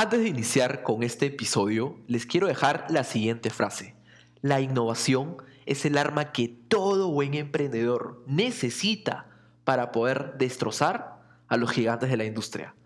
[0.00, 3.96] Antes de iniciar con este episodio, les quiero dejar la siguiente frase.
[4.42, 9.26] La innovación es el arma que todo buen emprendedor necesita
[9.64, 12.76] para poder destrozar a los gigantes de la industria.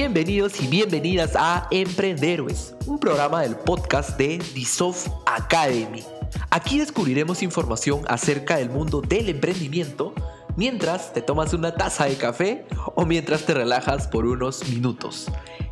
[0.00, 6.02] Bienvenidos y bienvenidas a Emprenderos, un programa del podcast de Disoft Academy.
[6.48, 10.14] Aquí descubriremos información acerca del mundo del emprendimiento
[10.56, 15.26] mientras te tomas una taza de café o mientras te relajas por unos minutos.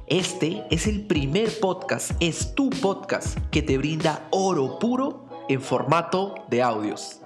[0.08, 6.34] Este es el primer podcast, es tu podcast que te brinda oro puro en formato
[6.50, 7.20] de audios.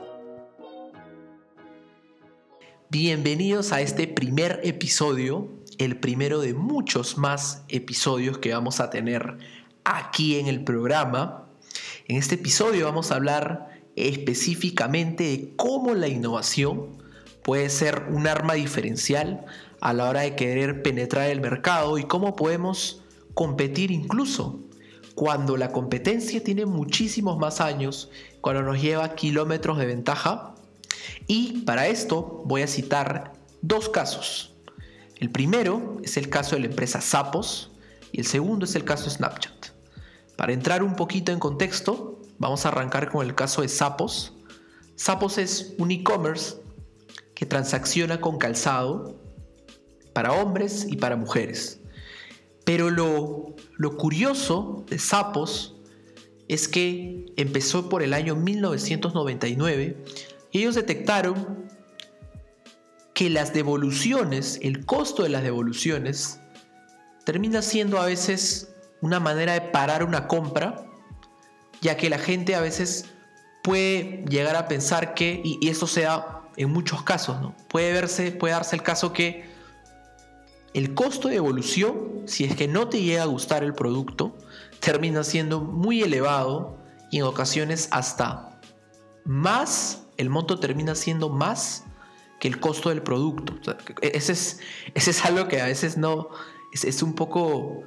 [2.91, 5.49] Bienvenidos a este primer episodio,
[5.83, 9.39] el primero de muchos más episodios que vamos a tener
[9.85, 11.49] aquí en el programa.
[12.09, 17.03] En este episodio vamos a hablar específicamente de cómo la innovación
[17.43, 19.45] puede ser un arma diferencial
[19.81, 23.03] a la hora de querer penetrar el mercado y cómo podemos
[23.35, 24.61] competir incluso
[25.15, 30.55] cuando la competencia tiene muchísimos más años, cuando nos lleva kilómetros de ventaja.
[31.27, 34.52] Y para esto voy a citar dos casos.
[35.23, 37.71] El primero es el caso de la empresa Sapos
[38.11, 39.69] y el segundo es el caso de Snapchat.
[40.35, 44.33] Para entrar un poquito en contexto, vamos a arrancar con el caso de Sapos.
[44.97, 46.57] Sapos es un e-commerce
[47.37, 49.23] que transacciona con calzado
[50.13, 51.79] para hombres y para mujeres.
[52.65, 55.77] Pero lo, lo curioso de Sapos
[56.49, 60.05] es que empezó por el año 1999
[60.51, 61.71] y ellos detectaron
[63.23, 66.41] que las devoluciones, el costo de las devoluciones,
[67.25, 70.87] termina siendo a veces una manera de parar una compra,
[71.81, 73.05] ya que la gente a veces
[73.63, 77.55] puede llegar a pensar que, y, y esto se da en muchos casos, ¿no?
[77.69, 79.45] Puede, verse, puede darse el caso que
[80.75, 84.37] el costo de evolución, si es que no te llega a gustar el producto,
[84.81, 86.77] termina siendo muy elevado
[87.13, 88.59] y en ocasiones hasta
[89.25, 91.85] más, el monto termina siendo más
[92.43, 93.55] que el costo del producto.
[94.01, 94.59] ese, es,
[94.95, 96.29] ese es algo que a veces no,
[96.73, 97.85] es, un poco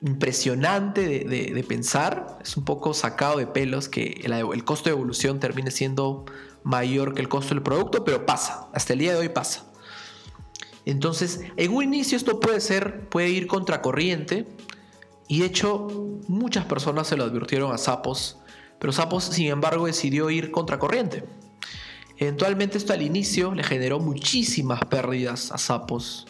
[0.00, 5.40] impresionante de, pensar, es un poco sacado de pelos que el, el costo de evolución
[5.40, 6.24] termine siendo
[6.62, 9.66] mayor que el costo del producto, pero pasa, hasta el día de hoy pasa.
[10.86, 14.46] Entonces, en un inicio esto puede ser, puede ir contracorriente,
[15.28, 15.88] y de hecho
[16.28, 18.38] muchas personas se lo advirtieron a Sapos,
[18.78, 21.24] pero Sapos sin embargo decidió ir contracorriente.
[22.18, 26.26] Eventualmente esto al inicio le generó muchísimas pérdidas a Sapos,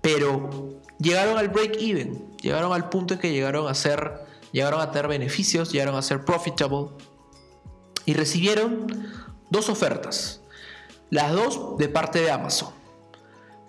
[0.00, 4.92] pero llegaron al break even, llegaron al punto en que llegaron a ser, llegaron a
[4.92, 6.88] tener beneficios, llegaron a ser profitable
[8.04, 8.86] y recibieron
[9.50, 10.42] dos ofertas,
[11.10, 12.70] las dos de parte de Amazon,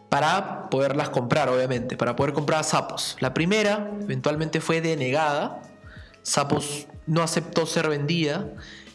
[0.09, 3.17] para poderlas comprar, obviamente, para poder comprar sapos.
[3.19, 5.63] La primera eventualmente fue denegada,
[6.21, 8.47] sapos no aceptó ser vendida,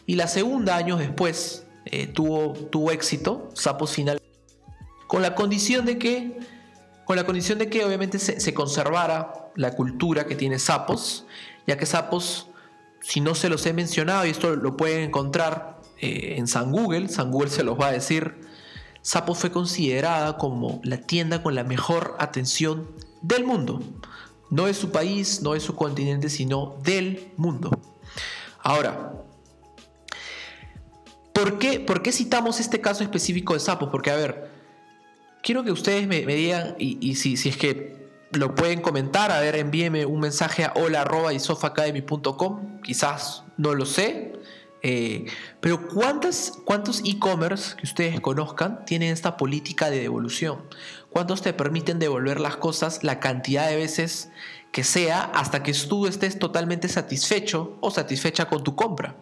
[0.05, 4.21] y la segunda, años después, eh, tuvo, tuvo éxito, sapos final,
[5.07, 6.39] con la condición de que,
[7.05, 11.25] con la condición de que obviamente se, se conservara la cultura que tiene sapos,
[11.65, 12.47] ya que sapos,
[13.01, 17.09] si no se los he mencionado, y esto lo pueden encontrar eh, en San Google,
[17.09, 18.47] San Google se los va a decir,
[19.07, 22.89] Sapo fue considerada como la tienda con la mejor atención
[23.21, 23.81] del mundo.
[24.49, 27.71] No de su país, no de su continente, sino del mundo.
[28.59, 29.13] Ahora,
[31.37, 33.91] ¿por qué, por qué citamos este caso específico de Sapo?
[33.91, 34.49] Porque, a ver,
[35.43, 37.95] quiero que ustedes me, digan, y, si, es que
[38.31, 44.33] lo pueden comentar, a ver, envíeme un mensaje a hola.isofacademy.com, quizás no lo sé,
[44.81, 45.25] eh,
[45.59, 50.63] pero ¿cuántos e-commerce que ustedes conozcan tienen esta política de devolución?
[51.11, 54.29] ¿Cuántos te permiten devolver las cosas la cantidad de veces
[54.71, 59.17] que sea hasta que tú estés totalmente satisfecho o satisfecha con tu compra?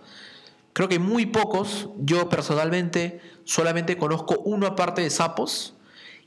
[0.76, 5.74] Creo que muy pocos, yo personalmente solamente conozco uno aparte de Sapos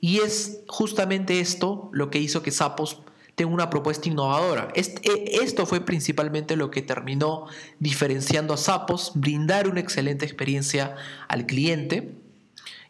[0.01, 3.03] y es justamente esto lo que hizo que Sapos
[3.35, 4.69] tengo una propuesta innovadora.
[4.75, 7.45] E, esto fue principalmente lo que terminó
[7.79, 10.97] diferenciando a Sapos, brindar una excelente experiencia
[11.29, 12.15] al cliente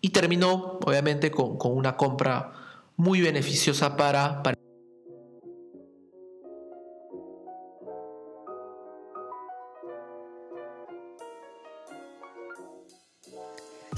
[0.01, 2.53] y terminó obviamente con, una compra
[2.97, 4.57] muy beneficiosa para, para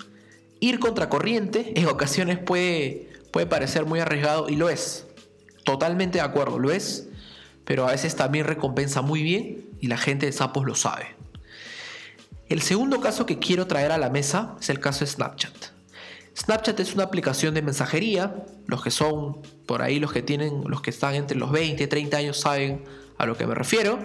[0.63, 5.07] ir contracorriente en ocasiones puede, puede parecer muy arriesgado y lo es.
[5.65, 7.09] Totalmente de acuerdo, lo es.
[7.65, 11.17] Pero a veces también recompensa muy bien y la gente de Sapos lo sabe.
[12.49, 15.53] El segundo caso que quiero traer a la mesa es el caso de Snapchat.
[16.37, 18.45] Snapchat es una aplicación de mensajería.
[18.67, 21.87] Los que son por ahí, los que tienen, los que están entre los 20 y
[21.89, 22.85] 30 años saben
[23.19, 23.99] a lo que me refiero.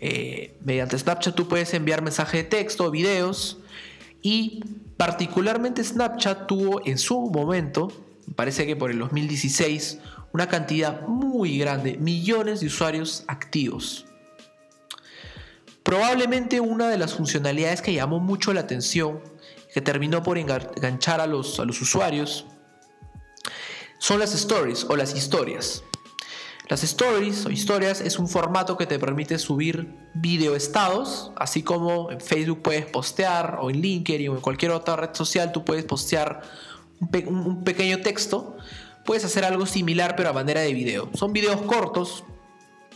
[0.00, 3.58] Eh, mediante Snapchat tú puedes enviar mensajes de texto, videos
[4.22, 4.60] y
[4.96, 7.92] particularmente Snapchat tuvo en su momento,
[8.36, 9.98] parece que por el 2016,
[10.32, 14.06] una cantidad muy grande, millones de usuarios activos.
[15.82, 19.20] Probablemente una de las funcionalidades que llamó mucho la atención,
[19.72, 22.46] que terminó por enganchar a los, a los usuarios,
[23.98, 25.82] son las stories o las historias.
[26.70, 32.12] Las stories o historias es un formato que te permite subir video estados, así como
[32.12, 35.84] en Facebook puedes postear o en LinkedIn o en cualquier otra red social tú puedes
[35.84, 36.42] postear
[37.00, 38.56] un, un pequeño texto.
[39.04, 41.10] Puedes hacer algo similar pero a manera de video.
[41.14, 42.22] Son videos cortos,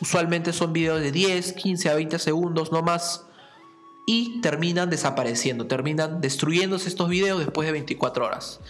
[0.00, 3.23] Usualmente son videos de 10, 15 a 20 segundos, no más.
[4.06, 8.60] Y terminan desapareciendo, terminan destruyéndose estos videos después de 24 horas.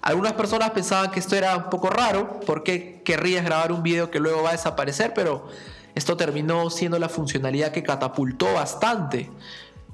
[0.00, 4.18] Algunas personas pensaban que esto era un poco raro, porque querrías grabar un video que
[4.18, 5.46] luego va a desaparecer, pero
[5.94, 9.30] esto terminó siendo la funcionalidad que catapultó bastante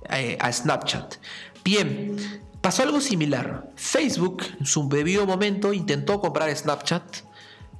[0.08, 1.16] eh, a Snapchat.
[1.62, 2.16] Bien,
[2.62, 3.70] pasó algo similar.
[3.76, 7.28] Facebook, en su debido momento, intentó comprar Snapchat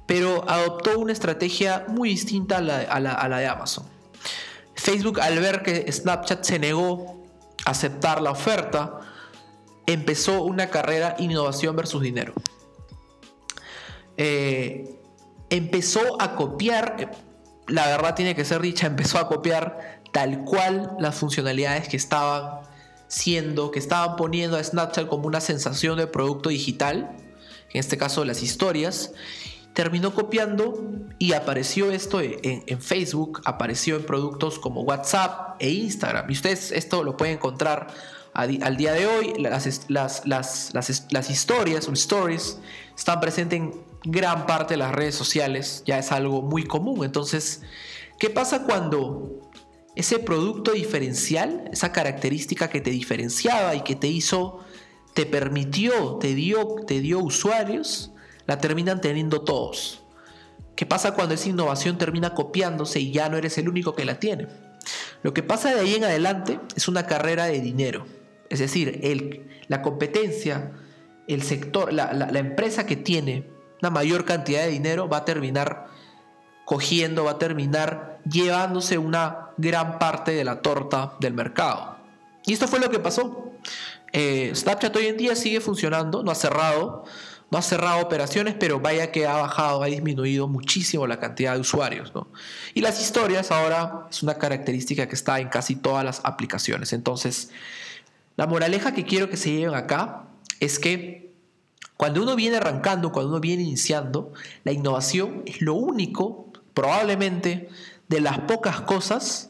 [0.09, 2.61] pero adoptó una estrategia muy distinta a
[2.99, 3.85] la, de Amazon.
[4.89, 7.23] Facebook, al ver que Snapchat se negó
[7.63, 9.01] a aceptar la oferta,
[9.85, 12.33] empezó una carrera innovación versus dinero.
[14.17, 14.99] Eh,
[15.51, 17.11] empezó a copiar,
[17.67, 22.61] la verdad tiene que ser dicha, empezó a copiar tal cual las funcionalidades que estaban
[23.07, 27.15] siendo, que estaban poniendo a Snapchat como una sensación de producto digital,
[27.71, 29.11] en este caso las historias,
[29.79, 30.83] terminó copiando
[31.19, 36.29] y apareció esto en, Facebook, apareció en productos como WhatsApp e Instagram.
[36.29, 37.87] Y ustedes esto lo pueden encontrar
[38.33, 39.35] al día de hoy.
[39.37, 42.59] Las, las, las, historias o stories
[42.93, 47.05] están presentes en gran parte de las redes sociales, ya es algo muy común.
[47.05, 47.61] Entonces,
[48.19, 49.49] ¿qué pasa cuando
[49.95, 54.59] ese producto diferencial, esa característica que te diferenciaba y que te hizo,
[55.13, 58.11] te permitió, te dio, te dio usuarios,
[58.49, 60.01] la terminan teniendo todos.
[60.75, 64.19] ¿Qué pasa cuando esa innovación termina copiándose y ya no eres el único que la
[64.19, 64.47] tiene?
[65.21, 68.07] Lo que pasa de ahí en adelante es una carrera de dinero.
[68.49, 70.71] Es decir, el, la competencia,
[71.27, 73.47] el sector, la, la empresa que tiene
[73.83, 75.85] una mayor cantidad de dinero va a terminar
[76.65, 81.97] cogiendo, va a terminar llevándose una gran parte de la torta del mercado.
[82.47, 83.53] Y esto fue lo que pasó.
[84.11, 87.05] Eh, Snapchat hoy en día sigue funcionando, no ha cerrado,
[87.51, 91.59] no ha cerrado operaciones, pero vaya que ha bajado, ha disminuido muchísimo la cantidad de
[91.59, 92.13] usuarios.
[92.73, 96.93] Y las historias ahora es una característica que está en casi todas las aplicaciones.
[96.93, 97.51] Entonces,
[98.35, 100.25] la moraleja que quiero que se lleven acá
[100.59, 101.33] es que
[101.97, 104.31] cuando uno viene arrancando, cuando uno viene iniciando,
[104.63, 107.69] la innovación es lo único, probablemente,
[108.07, 109.49] de las pocas cosas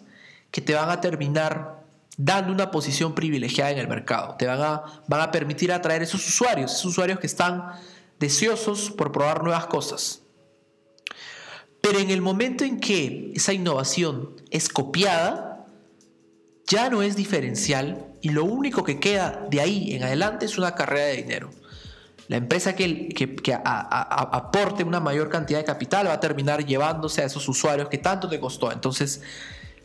[0.51, 1.78] que te van a terminar
[2.21, 4.35] dando una posición privilegiada en el mercado.
[4.37, 7.71] Te van a, van a permitir atraer esos usuarios, esos usuarios que están
[8.19, 10.21] deseosos por probar nuevas cosas.
[11.79, 15.65] Pero en el momento en que esa innovación es copiada,
[16.67, 20.75] ya no es diferencial y lo único que queda de ahí en adelante es una
[20.75, 21.51] carrera de dinero.
[22.27, 27.25] La empresa que, que, aporte una mayor cantidad de capital va a terminar llevándose a
[27.25, 28.73] esos usuarios que tanto te costó.
[28.73, 29.21] Entonces,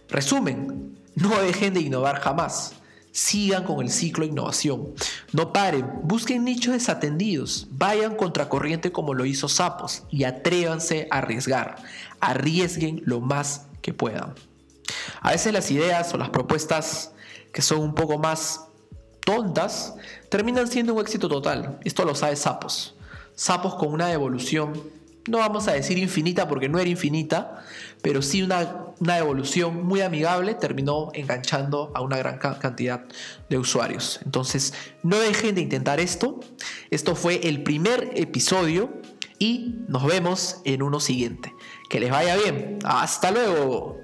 [0.09, 2.73] resumen, no dejen de innovar jamás.
[3.13, 4.93] Sigan con el ciclo de innovación.
[5.33, 11.77] No paren, busquen nichos desatendidos, vayan contracorriente como lo hizo Sapos y atrévanse a arriesgar.
[12.21, 14.35] Arriesguen lo más que puedan.
[15.21, 17.13] A veces las ideas o las propuestas
[17.53, 18.67] que son un poco más
[19.25, 19.95] tontas,
[20.29, 21.79] terminan siendo un éxito total.
[21.85, 22.95] Esto lo sabe Sapos.
[23.35, 24.75] Sapos con una evolución,
[25.29, 27.65] no vamos a decir infinita porque no era infinita,
[28.03, 33.05] pero sí una, una evolución muy amigable, terminó enganchando a una gran cantidad
[33.49, 34.21] de usuarios.
[34.25, 36.41] Entonces, no dejen de intentar esto.
[36.91, 39.01] Esto fue el primer episodio
[39.39, 41.55] y nos vemos en uno siguiente.
[41.89, 42.79] Que les vaya bien.
[42.85, 44.04] Hasta luego.